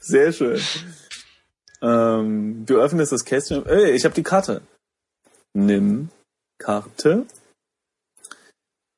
Sehr 0.00 0.32
schön. 0.32 0.60
Ähm, 1.80 2.64
du 2.66 2.78
öffnest 2.78 3.12
das 3.12 3.24
Kästchen. 3.24 3.66
Ey, 3.66 3.92
ich 3.92 4.04
habe 4.04 4.14
die 4.14 4.22
Karte. 4.22 4.62
Nimm 5.54 6.10
Karte. 6.58 7.26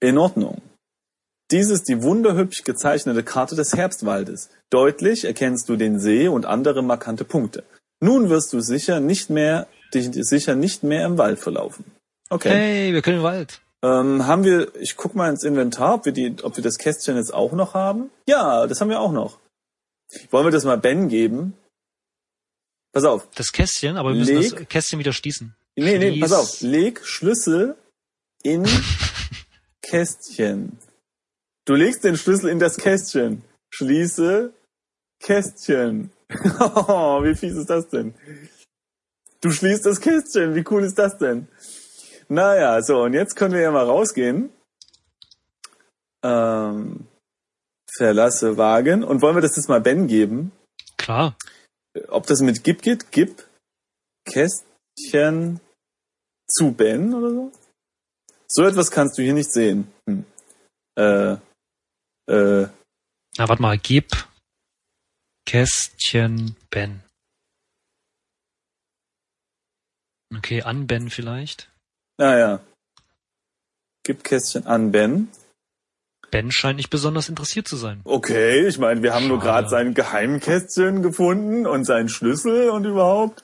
In 0.01 0.19
Ordnung. 0.19 0.63
Dies 1.51 1.69
ist 1.69 1.89
die 1.89 2.03
wunderhübsch 2.03 2.65
gezeichnete 2.65 3.23
Karte 3.23 3.57
des 3.57 3.75
Herbstwaldes. 3.77 4.51
Deutlich 4.71 5.25
erkennst 5.25 5.69
du 5.69 5.77
den 5.77 5.99
See 5.99 6.29
und 6.29 6.47
andere 6.47 6.83
markante 6.83 7.25
Punkte. 7.25 7.65
Nun 8.01 8.31
wirst 8.31 8.53
du 8.53 8.61
sicher 8.61 9.01
nicht 9.01 9.31
mehr, 9.31 9.67
dich 9.93 10.09
sicher 10.13 10.55
nicht 10.55 10.85
mehr 10.85 11.05
im 11.05 11.19
Wald 11.19 11.39
verlaufen. 11.39 11.85
Okay. 12.31 12.49
Hey, 12.49 12.95
wir 12.95 13.03
können 13.03 13.19
den 13.19 13.25
Wald. 13.25 13.61
Ähm, 13.83 14.27
haben 14.27 14.45
wir, 14.45 14.75
ich 14.77 14.97
guck 14.97 15.15
mal 15.15 15.29
ins 15.29 15.43
Inventar, 15.43 15.95
ob 15.95 16.05
wir 16.05 16.13
die, 16.13 16.37
ob 16.43 16.57
wir 16.57 16.63
das 16.63 16.79
Kästchen 16.79 17.17
jetzt 17.17 17.35
auch 17.35 17.53
noch 17.53 17.75
haben. 17.75 18.11
Ja, 18.29 18.67
das 18.67 18.81
haben 18.81 18.91
wir 18.91 19.01
auch 19.01 19.13
noch. 19.13 19.39
Wollen 20.31 20.47
wir 20.47 20.53
das 20.53 20.65
mal 20.65 20.79
Ben 20.79 21.09
geben? 21.09 21.55
Pass 22.93 23.05
auf. 23.05 23.29
Das 23.35 23.53
Kästchen, 23.53 23.97
aber 23.97 24.11
wir 24.11 24.17
müssen 24.21 24.37
Leg. 24.37 24.57
das 24.57 24.69
Kästchen 24.69 24.99
wieder 24.99 25.13
schließen. 25.13 25.55
Nee, 25.77 25.99
nee, 25.99 26.11
Schließ. 26.11 26.21
pass 26.21 26.33
auf. 26.33 26.61
Leg 26.61 27.01
Schlüssel 27.05 27.77
in 28.43 28.67
Kästchen. 29.83 30.79
Du 31.65 31.75
legst 31.75 32.03
den 32.05 32.17
Schlüssel 32.17 32.51
in 32.51 32.59
das 32.59 32.77
Kästchen. 32.77 33.43
Schließe 33.71 34.53
Kästchen. 35.21 36.11
Oh, 36.61 37.25
wie 37.25 37.35
fies 37.35 37.55
ist 37.57 37.71
das 37.71 37.89
denn? 37.89 38.15
Du 39.41 39.51
schließt 39.51 39.85
das 39.85 40.01
Kästchen. 40.01 40.55
Wie 40.55 40.65
cool 40.71 40.85
ist 40.85 40.97
das 40.97 41.19
denn? 41.19 41.49
Naja, 42.29 42.81
so, 42.83 43.03
und 43.03 43.15
jetzt 43.15 43.35
können 43.35 43.53
wir 43.55 43.61
ja 43.63 43.73
mal 43.73 43.85
rausgehen. 43.85 44.51
Ähm, 46.23 47.09
verlasse 47.97 48.57
Wagen. 48.57 49.03
Und 49.03 49.23
wollen 49.23 49.37
wir 49.37 49.41
das 49.43 49.57
jetzt 49.57 49.69
mal 49.69 49.81
Ben 49.81 50.07
geben? 50.07 50.53
Klar. 50.99 51.37
Ob 52.09 52.27
das 52.27 52.41
mit 52.41 52.63
Gib 52.65 52.83
geht, 52.83 53.11
Gib 53.13 53.47
Kästchen 54.25 55.61
zu 56.49 56.73
Ben 56.73 57.15
oder 57.15 57.31
so? 57.31 57.53
So 58.49 58.65
etwas 58.65 58.91
kannst 58.91 59.17
du 59.19 59.23
hier 59.23 59.35
nicht 59.35 59.53
sehen. 59.53 59.93
Hm. 60.09 60.25
Äh, 60.99 61.33
äh, 62.29 62.69
Na, 63.39 63.49
warte 63.49 63.63
mal. 63.63 63.79
Gib 63.79 64.11
Kästchen 65.47 66.57
Ben. 66.71 67.03
Okay, 70.37 70.63
an 70.63 70.87
Ben 70.87 71.11
vielleicht. 71.11 71.71
naja. 72.19 72.61
Gib 74.05 74.25
Kästchen 74.25 74.67
an 74.67 74.93
Ben. 74.93 75.29
Ben 76.31 76.51
scheint 76.53 76.77
nicht 76.77 76.91
besonders 76.91 77.29
interessiert 77.29 77.67
zu 77.69 77.77
sein. 77.77 78.01
Okay, 78.05 78.67
ich 78.67 78.79
meine, 78.79 79.03
wir 79.03 79.15
haben 79.15 79.29
nur 79.29 79.39
Schade. 79.39 79.51
gerade 79.51 79.69
sein 79.69 79.95
Geheimkästchen 79.95 81.03
gefunden 81.03 81.67
und 81.67 81.85
seinen 81.85 82.09
Schlüssel 82.09 82.71
und 82.71 82.85
überhaupt. 82.85 83.43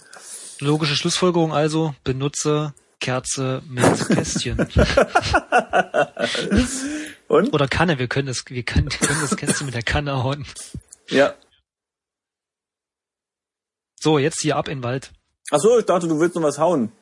Logische 0.60 0.94
Schlussfolgerung 0.96 1.52
also, 1.52 1.94
benutze 2.04 2.72
Kerze 3.00 3.62
mit 3.68 3.84
Kästchen. 4.08 4.56
Und? 7.28 7.52
Oder 7.52 7.66
Kanne, 7.66 7.98
wir 7.98 8.06
können 8.06 8.28
das, 8.28 8.44
wir 8.48 8.62
können, 8.62 8.90
wir 8.90 8.98
können 9.06 9.20
das 9.20 9.36
Kästchen 9.36 9.66
mit 9.66 9.74
der 9.74 9.82
Kanne 9.82 10.22
hauen. 10.22 10.46
Ja. 11.08 11.34
So, 14.00 14.18
jetzt 14.18 14.40
hier 14.40 14.56
ab 14.56 14.68
in 14.68 14.78
den 14.78 14.84
Wald. 14.84 15.12
Ach 15.50 15.58
so, 15.58 15.78
ich 15.78 15.84
dachte, 15.84 16.06
du 16.08 16.20
willst 16.20 16.36
noch 16.36 16.42
was 16.42 16.58
hauen. 16.58 16.92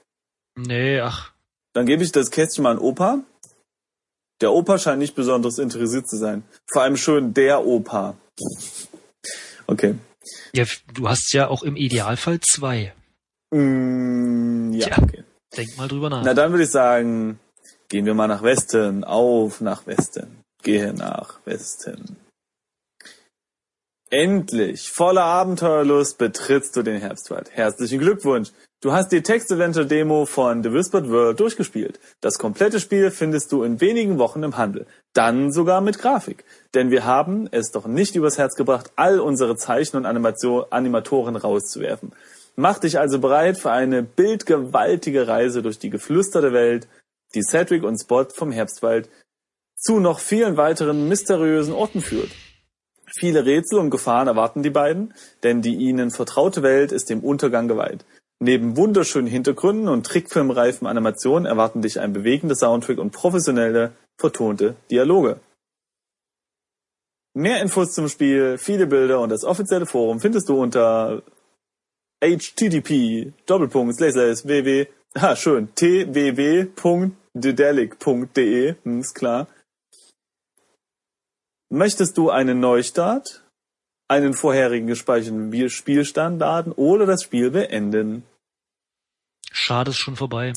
Nee, 0.56 1.00
ach, 1.00 1.32
Dann 1.74 1.86
gebe 1.86 2.02
ich 2.02 2.12
das 2.12 2.30
Kästchen 2.30 2.62
mal 2.62 2.72
an 2.72 2.78
Opa. 2.78 3.18
Der 4.40 4.52
Opa 4.52 4.78
scheint 4.78 4.98
nicht 4.98 5.14
besonders 5.14 5.58
interessiert 5.58 6.08
zu 6.08 6.16
sein. 6.16 6.42
Vor 6.72 6.82
allem 6.82 6.96
schön 6.96 7.34
der 7.34 7.64
Opa. 7.64 8.16
Okay. 9.66 9.94
ja, 10.52 10.64
du 10.92 11.08
hast 11.08 11.32
ja 11.32 11.48
auch 11.48 11.62
im 11.62 11.76
Idealfall 11.76 12.40
zwei. 12.40 12.92
Mm, 13.50 14.72
ja, 14.72 14.88
Tja. 14.88 15.02
okay. 15.02 15.24
Denk 15.56 15.76
mal 15.76 15.88
drüber 15.88 16.10
nach. 16.10 16.22
Na 16.24 16.34
dann 16.34 16.50
würde 16.52 16.64
ich 16.64 16.70
sagen, 16.70 17.38
gehen 17.88 18.06
wir 18.06 18.14
mal 18.14 18.26
nach 18.26 18.42
Westen. 18.42 19.04
Auf 19.04 19.60
nach 19.60 19.86
Westen. 19.86 20.42
Gehe 20.62 20.92
nach 20.92 21.38
Westen. 21.44 22.16
Endlich, 24.16 24.92
voller 24.92 25.24
Abenteuerlust, 25.24 26.18
betrittst 26.18 26.76
du 26.76 26.84
den 26.84 27.00
Herbstwald. 27.00 27.50
Herzlichen 27.50 27.98
Glückwunsch. 27.98 28.52
Du 28.80 28.92
hast 28.92 29.10
die 29.10 29.22
Text-Adventure-Demo 29.22 30.24
von 30.24 30.62
The 30.62 30.72
Whispered 30.72 31.10
World 31.10 31.40
durchgespielt. 31.40 31.98
Das 32.20 32.38
komplette 32.38 32.78
Spiel 32.78 33.10
findest 33.10 33.50
du 33.50 33.64
in 33.64 33.80
wenigen 33.80 34.20
Wochen 34.20 34.44
im 34.44 34.56
Handel. 34.56 34.86
Dann 35.14 35.50
sogar 35.50 35.80
mit 35.80 35.98
Grafik. 35.98 36.44
Denn 36.74 36.92
wir 36.92 37.04
haben 37.04 37.48
es 37.50 37.72
doch 37.72 37.88
nicht 37.88 38.14
übers 38.14 38.38
Herz 38.38 38.54
gebracht, 38.54 38.92
all 38.94 39.18
unsere 39.18 39.56
Zeichen- 39.56 39.96
und 39.96 40.06
Animation 40.06 40.64
Animatoren 40.70 41.34
rauszuwerfen. 41.34 42.12
Mach 42.54 42.78
dich 42.78 43.00
also 43.00 43.18
bereit 43.18 43.58
für 43.58 43.72
eine 43.72 44.04
bildgewaltige 44.04 45.26
Reise 45.26 45.60
durch 45.60 45.80
die 45.80 45.90
geflüsterte 45.90 46.52
Welt, 46.52 46.86
die 47.34 47.42
Cedric 47.42 47.82
und 47.82 47.98
Spot 48.00 48.26
vom 48.32 48.52
Herbstwald 48.52 49.08
zu 49.76 49.98
noch 49.98 50.20
vielen 50.20 50.56
weiteren 50.56 51.08
mysteriösen 51.08 51.74
Orten 51.74 52.00
führt. 52.00 52.30
Viele 53.16 53.44
Rätsel 53.44 53.78
und 53.78 53.90
Gefahren 53.90 54.26
erwarten 54.26 54.62
die 54.62 54.70
beiden, 54.70 55.14
denn 55.42 55.62
die 55.62 55.76
ihnen 55.76 56.10
vertraute 56.10 56.62
Welt 56.62 56.90
ist 56.90 57.10
dem 57.10 57.20
Untergang 57.20 57.68
geweiht. 57.68 58.04
Neben 58.40 58.76
wunderschönen 58.76 59.28
Hintergründen 59.28 59.88
und 59.88 60.04
trickfilmreifen 60.04 60.86
Animationen 60.86 61.46
erwarten 61.46 61.82
dich 61.82 62.00
ein 62.00 62.12
bewegender 62.12 62.56
Soundtrack 62.56 62.98
und 62.98 63.12
professionelle, 63.12 63.92
vertonte 64.18 64.74
Dialoge. 64.90 65.38
Mehr 67.34 67.62
Infos 67.62 67.92
zum 67.92 68.08
Spiel, 68.08 68.58
viele 68.58 68.86
Bilder 68.86 69.20
und 69.20 69.30
das 69.30 69.44
offizielle 69.44 69.86
Forum 69.86 70.20
findest 70.20 70.48
du 70.48 70.60
unter 70.60 71.22
http 72.20 73.32
www 73.46 74.86
ah 75.14 75.36
schön 75.36 75.68
tww.dedelic.de 75.76 78.74
hm, 78.82 79.00
ist 79.00 79.14
klar 79.14 79.46
Möchtest 81.74 82.16
du 82.18 82.30
einen 82.30 82.60
Neustart, 82.60 83.42
einen 84.06 84.32
vorherigen 84.32 84.86
gespeicherten 84.86 85.68
Spielstand 85.70 86.38
laden 86.38 86.70
oder 86.70 87.04
das 87.04 87.24
Spiel 87.24 87.50
beenden? 87.50 88.22
Schade 89.50 89.90
ist 89.90 89.96
schon 89.96 90.14
vorbei. 90.14 90.52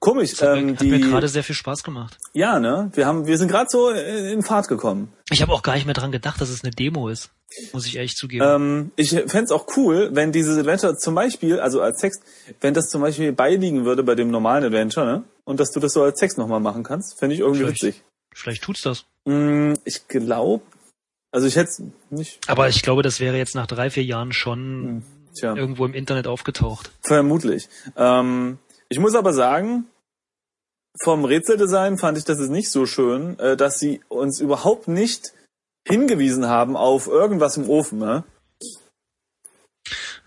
Komisch, 0.00 0.32
Das 0.32 0.42
hat, 0.42 0.58
ähm, 0.58 0.66
mir, 0.66 0.72
hat 0.72 0.80
die, 0.82 0.90
mir 0.90 1.00
gerade 1.00 1.28
sehr 1.28 1.42
viel 1.44 1.54
Spaß 1.54 1.82
gemacht. 1.82 2.18
ja, 2.34 2.60
ne? 2.60 2.90
Wir 2.92 3.06
haben, 3.06 3.26
wir 3.26 3.38
sind 3.38 3.48
gerade 3.48 3.68
so 3.70 3.88
in 3.88 4.42
Fahrt 4.42 4.68
gekommen. 4.68 5.10
Ich 5.30 5.40
habe 5.40 5.50
auch 5.52 5.62
gar 5.62 5.76
nicht 5.76 5.86
mehr 5.86 5.94
dran 5.94 6.12
gedacht, 6.12 6.38
dass 6.42 6.50
es 6.50 6.62
eine 6.62 6.72
Demo 6.72 7.08
ist. 7.08 7.30
Muss 7.72 7.86
ich 7.86 7.96
ehrlich 7.96 8.14
zugeben. 8.16 8.44
Ähm, 8.46 8.92
ich 8.96 9.10
fänd's 9.28 9.52
auch 9.52 9.66
cool, 9.78 10.10
wenn 10.12 10.30
dieses 10.30 10.58
Adventure 10.58 10.94
zum 10.98 11.14
Beispiel, 11.14 11.58
also 11.58 11.80
als 11.80 12.02
Text, 12.02 12.22
wenn 12.60 12.74
das 12.74 12.90
zum 12.90 13.00
Beispiel 13.00 13.32
beiliegen 13.32 13.86
würde 13.86 14.02
bei 14.02 14.14
dem 14.14 14.30
normalen 14.30 14.64
Adventure, 14.64 15.06
ne? 15.06 15.24
Und 15.44 15.58
dass 15.58 15.70
du 15.70 15.80
das 15.80 15.94
so 15.94 16.02
als 16.02 16.20
Text 16.20 16.36
nochmal 16.36 16.60
machen 16.60 16.82
kannst, 16.82 17.18
fände 17.18 17.34
ich 17.34 17.40
irgendwie 17.40 17.60
Vielleicht. 17.60 17.82
witzig. 17.82 18.02
Vielleicht 18.40 18.62
tut's 18.62 18.82
das. 18.82 19.04
Mm, 19.26 19.74
ich 19.84 20.08
glaube, 20.08 20.64
also 21.32 21.46
ich 21.46 21.56
hätte 21.56 21.92
nicht, 22.10 22.40
Aber 22.48 22.68
ich 22.68 22.82
glaube, 22.82 23.02
das 23.02 23.20
wäre 23.20 23.36
jetzt 23.36 23.54
nach 23.54 23.66
drei, 23.66 23.90
vier 23.90 24.04
Jahren 24.04 24.32
schon 24.32 25.04
tja, 25.34 25.54
irgendwo 25.54 25.84
im 25.84 25.94
Internet 25.94 26.26
aufgetaucht. 26.26 26.90
vermutlich. 27.02 27.68
Ähm, 27.96 28.58
ich 28.88 28.98
muss 28.98 29.14
aber 29.14 29.32
sagen, 29.32 29.86
vom 31.02 31.24
Rätseldesign 31.24 31.98
fand 31.98 32.18
ich 32.18 32.24
das 32.24 32.40
ist 32.40 32.50
nicht 32.50 32.70
so 32.70 32.86
schön, 32.86 33.38
äh, 33.38 33.56
dass 33.56 33.78
sie 33.78 34.00
uns 34.08 34.40
überhaupt 34.40 34.88
nicht 34.88 35.32
hingewiesen 35.86 36.46
haben 36.46 36.76
auf 36.76 37.06
irgendwas 37.06 37.56
im 37.56 37.68
Ofen, 37.68 37.98
ne? 37.98 38.24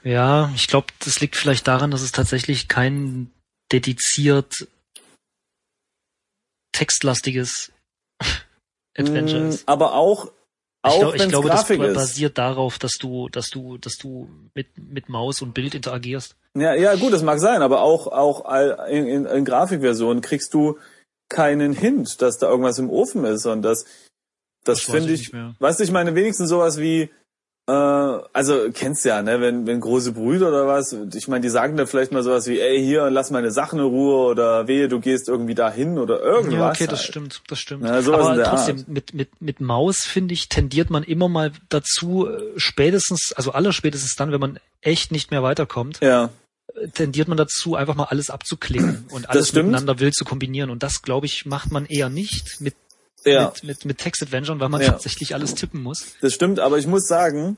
Ja, 0.03 0.51
ich 0.55 0.67
glaube, 0.67 0.87
das 0.99 1.21
liegt 1.21 1.35
vielleicht 1.35 1.67
daran, 1.67 1.91
dass 1.91 2.01
es 2.01 2.11
tatsächlich 2.11 2.67
kein 2.67 3.31
dediziert 3.71 4.67
textlastiges 6.73 7.71
Adventure 8.97 9.43
Mm, 9.43 9.49
ist. 9.49 9.67
Aber 9.67 9.93
auch, 9.95 10.25
Ich, 10.25 10.31
auch 10.83 10.99
glaub, 10.99 11.13
ich 11.15 11.19
wenn 11.21 11.27
es 11.27 11.31
glaube, 11.31 11.49
das 11.49 11.59
Grafik 11.61 11.81
ist. 11.81 11.93
basiert 11.95 12.37
darauf, 12.37 12.77
dass 12.79 12.93
du, 12.93 13.29
dass 13.29 13.49
du, 13.49 13.77
dass 13.77 13.93
du 13.97 14.29
mit, 14.53 14.67
mit 14.77 15.09
Maus 15.09 15.41
und 15.41 15.53
Bild 15.53 15.73
interagierst. 15.75 16.35
Ja, 16.55 16.73
ja, 16.75 16.95
gut, 16.95 17.13
das 17.13 17.23
mag 17.23 17.39
sein, 17.39 17.61
aber 17.61 17.81
auch, 17.81 18.07
auch 18.07 18.45
in, 18.87 19.07
in, 19.07 19.25
in 19.25 19.45
Grafikversionen 19.45 20.21
kriegst 20.21 20.53
du 20.53 20.77
keinen 21.29 21.73
Hint, 21.73 22.21
dass 22.21 22.37
da 22.37 22.47
irgendwas 22.49 22.77
im 22.77 22.89
Ofen 22.91 23.25
ist 23.25 23.45
und 23.47 23.63
das, 23.63 23.85
das, 24.63 24.79
Das 24.79 24.81
finde 24.81 25.13
ich 25.13 25.33
ich, 25.33 25.33
weißt 25.59 25.79
du, 25.79 25.83
ich 25.83 25.91
meine 25.91 26.13
wenigstens 26.15 26.49
sowas 26.49 26.77
wie, 26.77 27.09
äh, 27.67 27.71
also 27.71 28.69
kennst 28.73 29.05
ja, 29.05 29.21
ne, 29.21 29.39
wenn, 29.39 29.65
wenn 29.65 29.79
große 29.79 30.11
Brüder 30.11 30.49
oder 30.49 30.67
was, 30.67 30.93
ich 31.13 31.27
meine, 31.27 31.41
die 31.41 31.49
sagen 31.49 31.77
dann 31.77 31.87
vielleicht 31.87 32.11
mal 32.11 32.21
sowas 32.23 32.47
wie, 32.47 32.59
ey, 32.59 32.83
hier, 32.83 33.09
lass 33.09 33.31
meine 33.31 33.51
Sachen 33.51 33.79
in 33.79 33.85
Ruhe 33.85 34.25
oder 34.29 34.67
wehe, 34.67 34.89
du 34.89 34.99
gehst 34.99 35.29
irgendwie 35.29 35.55
dahin 35.55 35.97
oder 35.97 36.19
irgendwas. 36.21 36.59
Ja, 36.59 36.69
okay, 36.69 36.87
das 36.87 36.99
halt. 36.99 37.07
stimmt, 37.09 37.41
das 37.47 37.59
stimmt. 37.59 37.85
Ja, 37.85 38.01
sowas 38.01 38.27
in 38.27 38.41
Aber 38.41 38.43
trotzdem, 38.43 38.77
Art. 38.79 38.87
mit, 38.89 39.13
mit, 39.13 39.41
mit 39.41 39.61
Maus, 39.61 39.99
finde 39.99 40.33
ich, 40.33 40.49
tendiert 40.49 40.89
man 40.89 41.03
immer 41.03 41.29
mal 41.29 41.53
dazu, 41.69 42.27
äh, 42.27 42.41
spätestens, 42.57 43.33
also 43.33 43.51
aller 43.51 43.71
spätestens 43.71 44.15
dann, 44.15 44.31
wenn 44.31 44.41
man 44.41 44.59
echt 44.81 45.11
nicht 45.11 45.31
mehr 45.31 45.43
weiterkommt, 45.43 45.99
Ja, 46.01 46.29
tendiert 46.93 47.27
man 47.27 47.37
dazu, 47.37 47.75
einfach 47.75 47.95
mal 47.95 48.05
alles 48.05 48.29
abzuklicken 48.29 49.05
und 49.09 49.29
alles 49.29 49.49
stimmt. 49.49 49.67
miteinander 49.67 49.99
wild 49.99 50.15
zu 50.15 50.25
kombinieren. 50.25 50.69
Und 50.69 50.81
das, 50.83 51.01
glaube 51.01 51.25
ich, 51.27 51.45
macht 51.45 51.71
man 51.71 51.85
eher 51.85 52.09
nicht 52.09 52.59
mit, 52.61 52.75
ja, 53.25 53.45
mit, 53.55 53.63
mit, 53.63 53.85
mit 53.85 53.97
Text-Adventuren, 53.99 54.59
weil 54.59 54.69
man 54.69 54.81
Ja. 54.81 54.91
tatsächlich 54.91 55.33
alles 55.33 55.55
tippen 55.55 55.81
muss. 55.81 56.05
das 56.21 56.33
stimmt, 56.33 56.59
aber 56.59 56.77
ich 56.77 56.87
muss 56.87 57.07
sagen, 57.07 57.57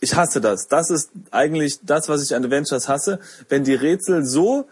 ich 0.00 0.14
hasse 0.14 0.40
das. 0.40 0.68
Das 0.68 0.90
ist 0.90 1.10
eigentlich 1.30 1.78
das, 1.82 2.08
was 2.08 2.22
ich 2.22 2.34
an 2.34 2.44
Adventures 2.44 2.88
hasse, 2.88 3.18
wenn 3.48 3.64
die 3.64 3.74
Rätsel 3.74 4.24
so 4.24 4.68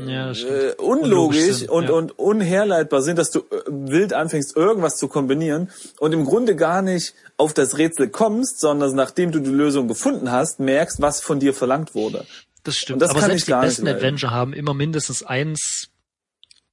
Ja, 0.00 0.32
äh, 0.32 0.72
unlogisch 0.78 1.52
sind, 1.52 1.70
und, 1.70 1.84
ja. 1.84 1.90
und 1.92 2.18
unherleitbar 2.18 3.02
sind, 3.02 3.18
dass 3.18 3.30
du 3.30 3.40
äh, 3.40 3.62
wild 3.68 4.14
anfängst, 4.14 4.56
irgendwas 4.56 4.96
zu 4.96 5.06
kombinieren 5.06 5.70
und 5.98 6.12
im 6.12 6.24
Grunde 6.24 6.56
gar 6.56 6.80
nicht 6.80 7.14
auf 7.36 7.52
das 7.52 7.76
Rätsel 7.76 8.08
kommst, 8.08 8.58
sondern 8.58 8.94
nachdem 8.96 9.32
du 9.32 9.38
die 9.40 9.50
Lösung 9.50 9.88
gefunden 9.88 10.32
hast, 10.32 10.60
merkst, 10.60 11.02
was 11.02 11.20
von 11.20 11.40
dir 11.40 11.52
verlangt 11.52 11.94
wurde. 11.94 12.24
Das 12.64 12.78
stimmt. 12.78 12.94
Und 12.94 13.00
das 13.00 13.10
Aber 13.10 13.20
kann 13.20 13.28
selbst 13.30 13.42
ich 13.42 13.44
die 13.46 13.50
gar 13.50 13.60
nicht 13.66 13.70
besten. 13.76 13.88
Adventure 13.88 14.32
haben 14.32 14.54
immer 14.54 14.72
mindestens 14.72 15.22
eins, 15.24 15.88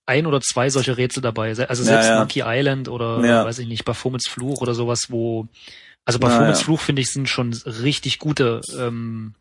ein 0.10 0.26
oder 0.26 0.42
zwei 0.42 0.70
solche 0.70 0.98
Rätsel 0.98 1.22
dabei. 1.22 1.50
Also 1.50 1.84
selbst 1.84 2.08
ja. 2.10 2.20
Monkey 2.20 2.44
Island 2.46 2.90
oder 2.90 3.24
Ja. 3.24 3.46
weiß 3.46 3.60
ich 3.60 3.68
nicht, 3.68 3.86
Baphomets 3.86 4.28
Fluch 4.28 4.62
oder 4.62 4.74
sowas, 4.74 5.10
wo 5.10 5.48
also 6.06 6.20
Baphomets 6.20 6.60
ja. 6.60 6.66
Fluch 6.66 6.82
finde 6.82 7.02
ich 7.02 7.12
sind 7.14 7.30
schon 7.30 7.54
richtig 7.66 8.20
gute 8.20 8.62
ähm, 8.78 9.36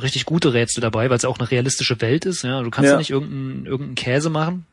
richtig 0.00 0.24
gute 0.24 0.54
Rätsel 0.54 0.80
dabei, 0.80 1.10
weil 1.10 1.16
es 1.16 1.24
auch 1.24 1.38
eine 1.38 1.50
realistische 1.50 2.00
Welt 2.00 2.24
ist. 2.24 2.42
Ja, 2.42 2.62
du 2.62 2.70
kannst 2.70 2.86
ja, 2.86 2.92
Ja. 2.92 2.98
nicht 2.98 3.10
irgendeinen 3.10 3.66
irgendeinen 3.66 3.94
Käse 3.96 4.30
machen, 4.30 4.66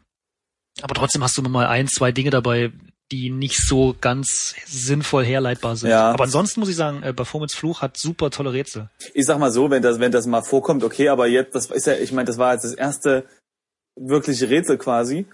aber 0.81 0.95
trotzdem 0.95 1.23
hast 1.23 1.35
du 1.37 1.41
immer 1.41 1.49
mal 1.49 1.67
ein, 1.67 1.87
zwei 1.87 2.11
Dinge 2.11 2.29
dabei, 2.29 2.71
die 3.11 3.29
nicht 3.29 3.57
so 3.65 3.95
ganz 3.99 4.53
sinnvoll 4.65 5.23
herleitbar 5.25 5.75
sind. 5.77 5.89
Ja. 5.89 6.11
Aber 6.11 6.25
ansonsten 6.25 6.59
muss 6.59 6.69
ich 6.69 6.75
sagen, 6.75 7.03
äh, 7.03 7.13
Baphomets 7.13 7.55
Fluch 7.55 7.81
hat 7.81 7.97
super 7.97 8.29
tolle 8.31 8.53
Rätsel. 8.53 8.89
Ich 9.13 9.25
sag 9.25 9.39
mal 9.39 9.51
so, 9.51 9.69
wenn 9.69 9.81
das, 9.81 9.99
wenn 9.99 10.11
das 10.11 10.27
mal 10.27 10.41
vorkommt, 10.43 10.83
okay, 10.83 11.09
aber 11.09 11.27
jetzt, 11.27 11.55
das 11.55 11.71
ist 11.71 11.87
ja, 11.87 11.93
ich 11.93 12.11
meine, 12.11 12.25
das 12.25 12.37
war 12.37 12.53
jetzt 12.53 12.63
das 12.65 12.73
erste 12.73 13.25
wirkliche 13.97 14.49
Rätsel 14.49 14.77
quasi. 14.77 15.25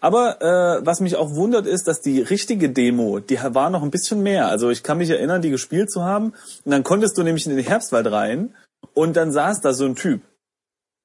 Aber 0.00 0.40
äh, 0.42 0.84
was 0.86 1.00
mich 1.00 1.16
auch 1.16 1.34
wundert 1.34 1.66
ist, 1.66 1.86
dass 1.88 2.00
die 2.00 2.20
richtige 2.20 2.70
Demo, 2.70 3.20
die 3.20 3.38
war 3.42 3.70
noch 3.70 3.82
ein 3.82 3.90
bisschen 3.90 4.22
mehr. 4.22 4.48
Also 4.48 4.70
ich 4.70 4.82
kann 4.82 4.98
mich 4.98 5.10
erinnern, 5.10 5.42
die 5.42 5.50
gespielt 5.50 5.90
zu 5.90 6.02
haben. 6.02 6.32
Und 6.64 6.70
dann 6.72 6.82
konntest 6.84 7.16
du 7.18 7.22
nämlich 7.22 7.46
in 7.46 7.56
den 7.56 7.64
Herbstwald 7.64 8.10
rein 8.10 8.54
und 8.94 9.16
dann 9.16 9.32
saß 9.32 9.60
da 9.60 9.72
so 9.72 9.84
ein 9.84 9.96
Typ 9.96 10.20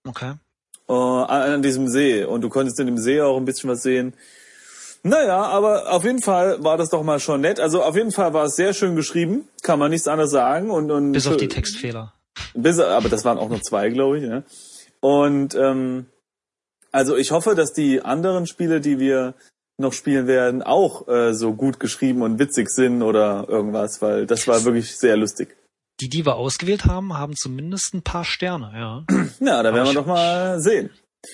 Okay. 0.07 0.33
äh, 0.87 0.93
an, 0.93 1.61
diesem 1.61 1.87
See 1.87 2.23
und 2.23 2.41
du 2.41 2.49
konntest 2.49 2.79
in 2.79 2.87
dem 2.87 2.97
See 2.97 3.21
auch 3.21 3.37
ein 3.37 3.45
bisschen 3.45 3.69
was 3.69 3.83
sehen. 3.83 4.13
Naja, 5.03 5.43
aber 5.43 5.91
auf 5.93 6.03
jeden 6.03 6.21
Fall 6.21 6.61
war 6.63 6.77
das 6.77 6.89
doch 6.89 7.03
mal 7.03 7.19
schon 7.19 7.41
nett. 7.41 7.59
Also 7.59 7.83
auf 7.83 7.95
jeden 7.95 8.11
Fall 8.11 8.33
war 8.33 8.45
es 8.45 8.55
sehr 8.57 8.73
schön 8.73 8.95
geschrieben, 8.97 9.47
kann 9.61 9.79
man 9.79 9.91
nichts 9.91 10.07
anderes 10.07 10.31
sagen. 10.31 10.71
Und, 10.71 10.91
und 10.91 11.13
Bis 11.13 11.25
auf 11.27 11.37
die 11.37 11.47
Textfehler. 11.47 12.13
bis, 12.53 12.79
aber 12.79 13.07
das 13.07 13.23
waren 13.23 13.37
auch 13.37 13.47
nur 13.49 13.61
zwei, 13.61 13.89
glaube 13.89 14.17
ich. 14.19 14.23
Ne? 14.25 14.43
Und 14.99 15.55
ähm, 15.55 16.07
also 16.91 17.15
ich 17.15 17.31
hoffe, 17.31 17.55
dass 17.55 17.73
die 17.73 18.01
anderen 18.01 18.47
Spiele, 18.47 18.81
die 18.81 18.99
wir 18.99 19.35
noch 19.77 19.93
spielen 19.93 20.27
werden, 20.27 20.61
auch 20.61 21.07
äh, 21.07 21.33
so 21.33 21.53
gut 21.53 21.79
geschrieben 21.79 22.21
und 22.21 22.37
witzig 22.37 22.69
sind 22.69 23.01
oder 23.01 23.45
irgendwas, 23.47 24.01
weil 24.01 24.25
das 24.25 24.47
war 24.47 24.63
wirklich 24.65 24.97
sehr 24.97 25.15
lustig. 25.15 25.55
Die, 26.01 26.09
die 26.09 26.25
wir 26.25 26.35
ausgewählt 26.35 26.85
haben, 26.85 27.17
haben 27.17 27.35
zumindest 27.35 27.93
ein 27.93 28.01
paar 28.01 28.25
Sterne, 28.25 28.71
ja. 28.73 29.05
Ja, 29.39 29.63
da 29.63 29.73
werden 29.73 29.87
wir 29.87 29.93
doch 29.93 30.05
mal 30.05 30.59
sehen. 30.59 30.89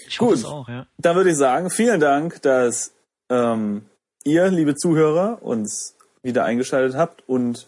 Ich 0.08 0.18
Gut. 0.18 0.44
hoffe 0.44 0.48
auch, 0.48 0.70
ja. 0.70 0.88
Dann 0.98 1.16
würde 1.16 1.32
ich 1.32 1.38
sagen, 1.38 1.70
vielen 1.70 2.00
Dank, 2.00 2.42
dass 2.42 2.94
ähm, 3.30 3.86
ihr, 4.24 4.48
liebe 4.50 4.76
Zuhörer, 4.76 5.42
uns 5.42 5.96
wieder 6.24 6.46
eingeschaltet 6.46 6.96
habt 6.96 7.28
und 7.28 7.68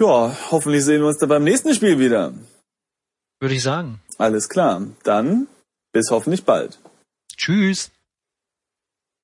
ja, 0.00 0.36
hoffentlich 0.50 0.84
sehen 0.84 1.00
wir 1.00 1.08
uns 1.08 1.18
dann 1.18 1.28
beim 1.28 1.44
nächsten 1.44 1.74
Spiel 1.74 1.98
wieder. 2.00 2.32
Würde 3.40 3.54
ich 3.54 3.62
sagen. 3.62 4.00
Alles 4.18 4.48
klar. 4.48 4.82
Dann 5.04 5.46
bis 5.92 6.10
hoffentlich 6.10 6.44
bald. 6.44 6.78
Tschüss. 7.36 7.90